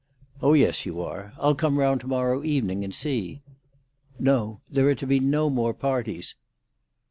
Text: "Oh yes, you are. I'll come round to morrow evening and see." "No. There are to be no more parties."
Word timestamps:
"Oh 0.41 0.53
yes, 0.53 0.83
you 0.87 0.99
are. 1.01 1.31
I'll 1.37 1.53
come 1.53 1.77
round 1.77 2.01
to 2.01 2.07
morrow 2.07 2.43
evening 2.43 2.83
and 2.83 2.91
see." 2.91 3.43
"No. 4.17 4.59
There 4.67 4.87
are 4.89 4.95
to 4.95 5.05
be 5.05 5.19
no 5.19 5.47
more 5.51 5.75
parties." 5.75 6.33